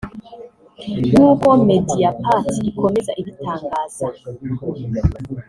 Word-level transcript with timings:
nk’uko 1.11 1.47
Mediapart 1.67 2.47
ikomeza 2.69 3.11
ibitangaza 3.21 4.07